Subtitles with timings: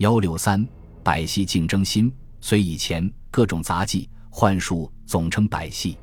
[0.00, 0.66] 幺六三，
[1.02, 2.10] 百戏竞争心，
[2.40, 5.98] 虽以前各种杂技幻术总称百戏。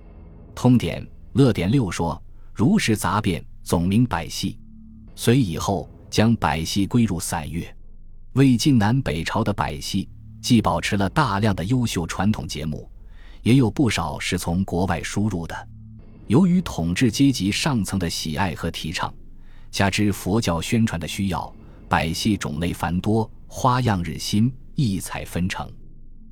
[0.53, 2.21] 通典乐典六说，
[2.53, 4.59] 如是杂变，总名百戏。
[5.15, 7.67] 隋以后将百戏归入散乐。
[8.33, 10.07] 魏晋南北朝的百戏
[10.43, 12.87] 既保持了大量的优秀传统节目，
[13.41, 15.67] 也有不少是从国外输入的。
[16.27, 19.11] 由于统治阶级上层的喜爱和提倡，
[19.71, 21.51] 加之佛教宣传的需要，
[21.89, 23.27] 百戏种类繁多。
[23.47, 25.67] 花样日新，异彩纷呈。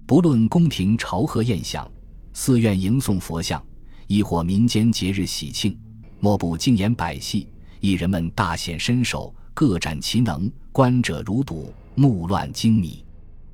[0.06, 1.90] 不论宫廷朝贺宴享、
[2.34, 3.66] 寺院迎送佛像，
[4.06, 5.76] 亦或民间节日喜庆，
[6.20, 7.48] 莫不精演百戏。
[7.80, 13.04] 艺人们大显身手，各展其能，观者如睹，目乱睛迷。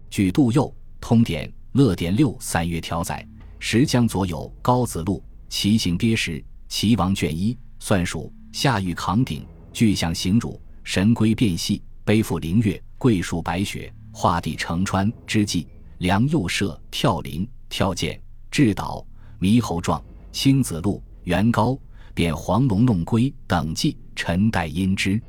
[0.10, 0.68] 据杜佑
[1.00, 3.26] 《通典·乐典六三月条》载，
[3.60, 12.82] 石江左有《高子路》，其行鳖石，齐王卷一，算数，下狱扛鼎，具象形汝，神龟变戏，背负灵月。
[13.02, 15.66] 桂树白雪，画地成川之际，
[15.98, 19.04] 梁右射跳林跳涧智岛
[19.40, 20.00] 猕猴状
[20.32, 21.76] 青子路元高
[22.14, 25.20] 贬黄龙弄龟等迹，陈代因之。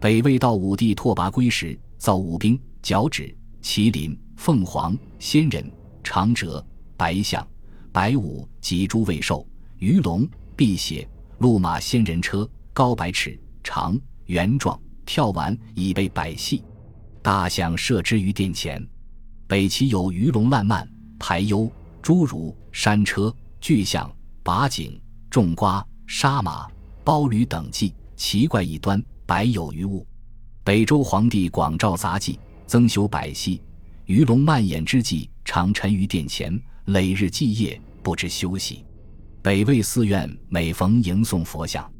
[0.00, 5.70] 北魏到武帝拓跋圭时，造武兵角趾麒麟凤凰仙人
[6.02, 7.46] 长者白象
[7.92, 16.64] 白舞及诸位兽鱼龙辟邪鹿马仙人车高百尺长圆状跳丸以备百戏。
[17.22, 18.84] 大象设之于殿前，
[19.46, 21.70] 北齐有鱼龙烂漫、排忧、
[22.02, 24.10] 侏儒、山车、巨象、
[24.42, 26.66] 拔井、种瓜、杀马、
[27.04, 30.06] 包驴等迹，奇怪异端，百有余物。
[30.64, 33.60] 北周皇帝广召杂技，增修百戏，
[34.06, 38.84] 鱼龙漫演之际，常沉于殿前，累日祭夜，不知休息。
[39.42, 41.90] 北魏寺院每逢迎送佛像，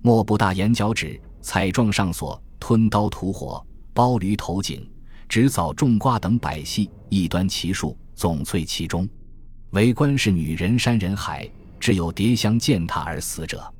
[0.00, 3.64] 莫不大言脚趾，彩状上锁，吞刀吐火。
[3.92, 4.88] 包驴头颈、
[5.28, 9.08] 执枣种瓜等百戏，一端奇术，总萃其中。
[9.70, 13.72] 为官是女人山人海，只有蝶香践踏而死者。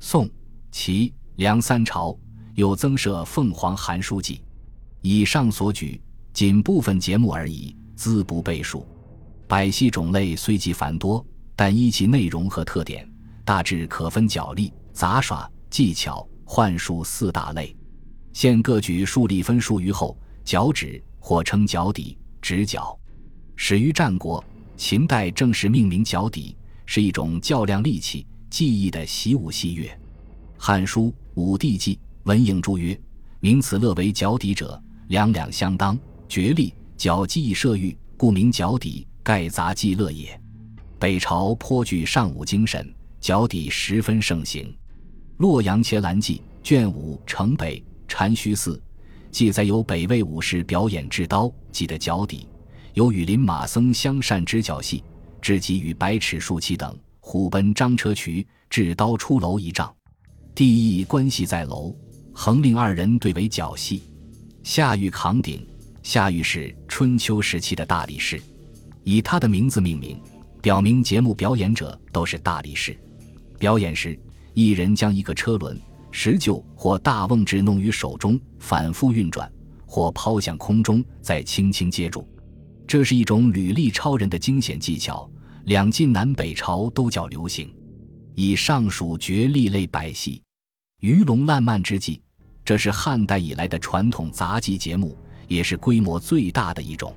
[0.00, 0.28] 宋、
[0.70, 2.16] 齐、梁三朝
[2.54, 4.42] 有增设凤凰函书记。
[5.00, 6.00] 以上所举
[6.32, 8.86] 仅部分节目而已，资不备述。
[9.46, 11.24] 百戏种类虽极繁多，
[11.54, 13.08] 但依其内容和特点，
[13.44, 17.74] 大致可分角力、杂耍、技巧、幻术四大类。
[18.32, 22.98] 现各举数例分数于后，脚趾或称脚底、指脚，
[23.56, 24.42] 始于战国，
[24.76, 26.56] 秦代正式命名脚底，
[26.86, 29.86] 是一种较量利器、技艺的习武戏乐。
[30.56, 32.98] 《汉书·武帝纪》文颖注曰
[33.40, 40.40] ：“名此乐为脚底者，两两相当，决力脚技艺射御，故名脚底，盖杂技乐也。”
[40.98, 44.64] 北朝颇具尚武精神，脚底十分盛行。
[45.36, 47.84] 《洛阳伽蓝记》卷五城北。
[48.08, 48.82] 禅虚寺
[49.30, 52.48] 记载有北魏武士表演制刀记的脚底，
[52.94, 55.04] 有羽林马僧相善之脚戏，
[55.40, 59.94] 至及与百尺竖旗等虎奔张车渠制刀出楼一丈，
[60.54, 61.94] 地义关系在楼，
[62.32, 64.02] 横令二人对为脚戏。
[64.62, 65.64] 夏玉扛鼎，
[66.02, 68.40] 夏玉是春秋时期的大力士，
[69.04, 70.20] 以他的名字命名，
[70.62, 72.98] 表明节目表演者都是大力士。
[73.58, 74.18] 表演时，
[74.54, 75.78] 一人将一个车轮。
[76.10, 79.50] 石臼或大瓮纸弄于手中，反复运转，
[79.86, 82.26] 或抛向空中，再轻轻接住。
[82.86, 85.30] 这是一种履历超人的惊险技巧，
[85.64, 87.72] 两晋南北朝都较流行。
[88.34, 90.42] 以上属绝力类百戏，
[91.00, 92.22] 鱼龙烂漫之际，
[92.64, 95.16] 这是汉代以来的传统杂技节目，
[95.46, 97.10] 也是规模最大的一种。《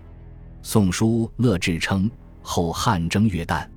[0.62, 2.10] 宋书·乐志》称：
[2.42, 3.68] 后汉正月旦，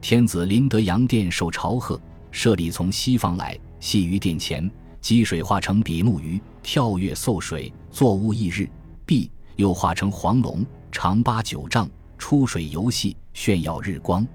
[0.00, 3.58] 天子临德阳殿受朝贺，设礼从西方来。
[3.80, 8.68] 戏于殿前，积水化成比目鱼，跳跃溲水，作物翌日。
[9.06, 14.26] 毕，又化成黄龙，长八九丈，出水游戏，炫耀日光。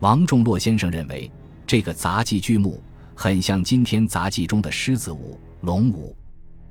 [0.00, 1.30] 王仲洛先生认为，
[1.66, 2.82] 这个杂技剧目
[3.14, 6.16] 很像今天杂技中的狮子舞、龙舞。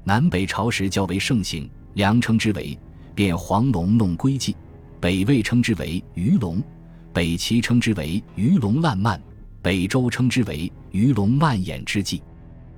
[0.04, 2.78] 南北朝时较为盛行，梁称之为
[3.14, 4.56] 变黄龙弄龟记，
[5.00, 6.62] 北魏称之为鱼龙，
[7.14, 9.22] 北齐称之为鱼龙烂漫。
[9.62, 12.22] 北周称之为鱼龙漫演之际，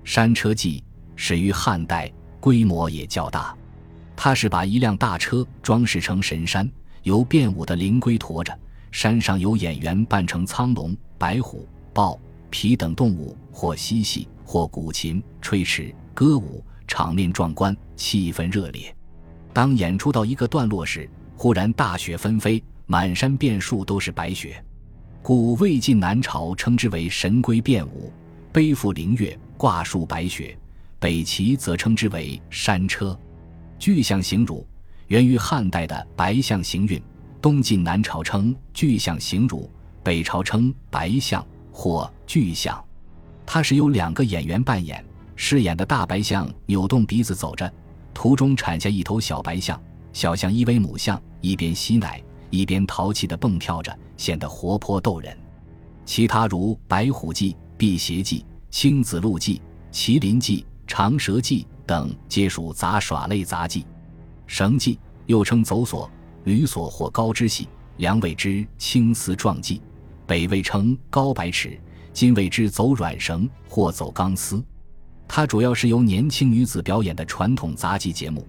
[0.03, 0.83] 山车记
[1.15, 3.55] 始于汉代，规模也较大。
[4.15, 6.69] 它是把一辆大车装饰成神山，
[7.03, 8.57] 由变舞的灵龟驮着，
[8.91, 18.93] 山上有演员扮成苍龙、白虎、豹、皮等动物，或嬉戏，或鼓琴、吹笞、歌舞，场面壮观，气氛热烈。
[19.53, 24.63] 当演出到一个段落时，忽然大雪纷飞，满山遍树都是白雪。
[25.21, 28.11] 故魏晋南朝称之为神龟变舞，
[28.51, 30.55] 背负灵月，挂树白雪；
[30.97, 33.17] 北齐则称之为山车。
[33.77, 34.65] 巨象形汝，
[35.07, 37.01] 源于汉代的白象行运，
[37.41, 39.69] 东晋南朝称巨象行乳，
[40.01, 42.83] 北朝称白象或巨象。
[43.45, 45.03] 它是由两个演员扮演，
[45.35, 47.71] 饰演的大白象扭动鼻子走着，
[48.13, 49.79] 途中产下一头小白象，
[50.13, 55.37] 小象依偎母象，一边吸奶一边淘气地蹦跳着，显得活泼逗人。
[56.05, 58.39] 其他如《白虎记》《辟邪记》
[58.71, 59.61] 《青子路记》
[60.17, 63.85] 《麒麟记》《长蛇记》等，皆属杂耍类杂技。
[64.47, 66.09] 绳记又称走索、
[66.45, 67.67] 驴索或高支戏，
[67.97, 69.81] 梁谓之青丝壮记，
[70.25, 71.79] 北魏称高百尺。
[72.11, 74.61] 今谓之走软绳或走钢丝，
[75.27, 78.45] 它主要是由年轻女子表演的传统杂技节目。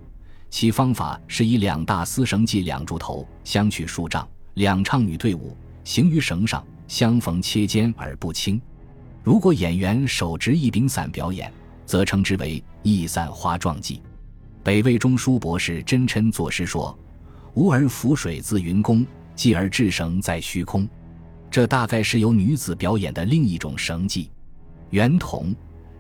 [0.51, 8.61] 其方法是以两大丝绳系两柱头，相去数丈，两唱女队伍行于绳上，相逢切肩而不轻。
[9.23, 11.53] 如果演员手执一柄伞表演，
[11.87, 14.03] 则称之为一伞花状技。
[14.63, 16.99] 北魏中书博士真琛作诗说
[17.55, 20.87] ：“吾儿浮水自云宫，继而制绳在虚空。”
[21.51, 24.31] 这大概是由女子表演的另一种绳技，
[24.91, 25.55] 圆筒，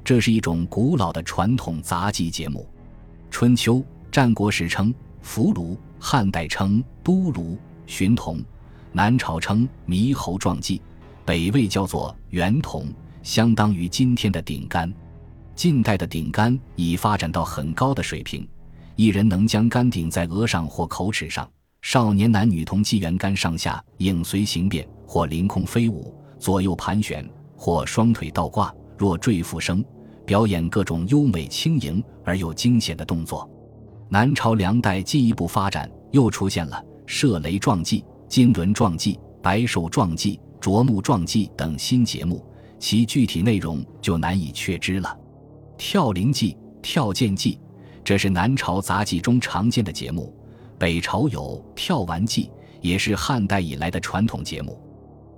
[0.05, 2.69] 这是一种古老的传统杂技节目。
[3.31, 4.93] 春秋战国时称
[5.23, 8.43] 伏卢，汉代称都卢、寻童，
[8.93, 10.83] 南朝称猕猴撞技，
[11.25, 12.87] 北魏叫做圆筒，
[13.23, 14.93] 相当于今天的顶杆。
[15.55, 18.49] 近代的顶杆已发展到很高的水平，
[18.97, 21.49] 一人能将杆顶在额上或口齿上。
[21.83, 24.87] 少年男女同系圆杆上下，影随形变。
[25.07, 27.25] 或凌空飞舞，左右盘旋；
[27.57, 29.85] 或双腿倒挂，若坠复生，
[30.25, 33.51] 表演各种优美轻盈而又惊险的动作。
[34.12, 42.45] 南朝梁代进一步发展，又出现了射雷撞技、金轮撞技、白手撞技、啄木撞技等新节目，
[42.81, 45.17] 其具体内容就难以确知了。
[45.79, 47.61] 跳灵技、跳剑技，
[48.03, 50.35] 这是南朝杂技中常见的节目。
[50.77, 54.77] 北朝有跳丸技，也是汉代以来的传统节目。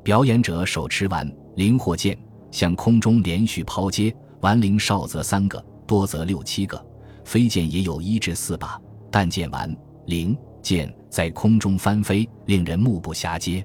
[0.03, 2.19] 表演者手持丸，灵或剑，
[2.51, 6.83] 向空中连续抛接，丸灵少则三个，多则六七个，
[7.25, 8.81] 飞剑也有一至四把。
[9.11, 9.77] 但剑丸、
[10.07, 13.63] 灵、剑在空中翻飞，令人目不暇接，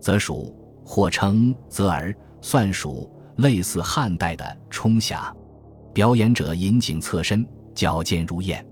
[0.00, 5.30] 则属或称则儿，算属类似汉代的冲匣。
[5.92, 8.64] 表演者引颈侧身，矫健如燕，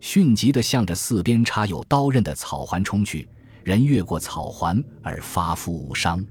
[0.00, 3.28] 迅疾地向着四边插有刀刃的草环冲去，
[3.64, 6.24] 人越过草环而发肤无伤。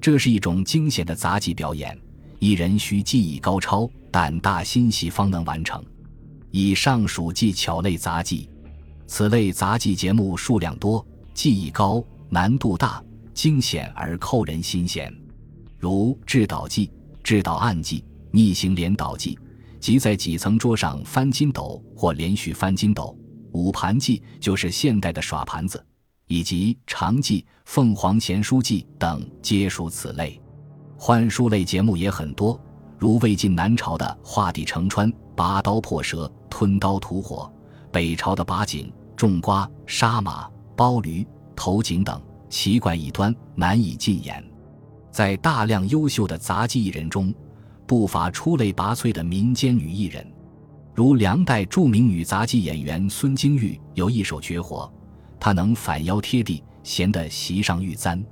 [0.00, 1.96] 这是一种惊险的杂技表演，
[2.38, 5.84] 一人需技艺高超、胆大心细方能完成。
[6.52, 8.48] 以上属技巧类杂技，
[9.06, 11.04] 此类杂技节目数量多，
[11.34, 13.02] 技艺高，难度大，
[13.32, 15.12] 惊险而扣人心弦。
[15.78, 16.92] 如制导技、
[17.24, 19.38] 制导暗技、逆行连导技，
[19.80, 23.16] 即在几层桌上翻筋斗或连续翻筋斗；
[23.52, 25.84] 五盘技就是现代的耍盘子。
[26.28, 30.40] 以及长记、凤凰贤书记等皆属此类，
[30.96, 32.58] 幻术类节目也很多，
[32.98, 35.12] 如魏晋南朝的画地成川、
[35.42, 37.50] 拔刀破蛇、吞刀吐火；
[37.90, 44.40] 北朝的拔井、种瓜、杀马、包驴、投井等，奇怪异端，难以尽言。
[45.10, 47.34] 在大量优秀的杂技艺人中，
[47.88, 50.24] 不乏出类拔萃的民间女艺人，
[50.94, 54.88] 如梁代著名女杂技演员孙京玉有一手绝活。
[55.40, 58.24] 她能反腰贴地，闲得席上玉簪。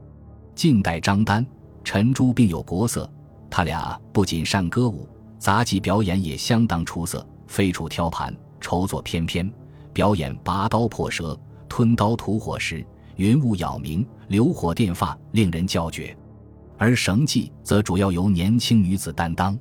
[0.54, 1.44] 近代张丹、
[1.82, 3.10] 陈珠并有国色，
[3.50, 5.08] 他俩不仅善歌舞，
[5.40, 7.26] 杂技表演也相当出色。
[7.46, 9.50] 飞杵挑盘，筹作翩翩，
[9.92, 16.16] 表演拔刀破蛇、吞刀吐火时，云雾杳冥，流火电发，令人叫绝。
[16.76, 19.58] 而绳技则主要由年轻女子担当。